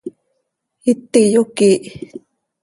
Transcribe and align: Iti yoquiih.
Iti 0.91 1.21
yoquiih. 1.33 1.83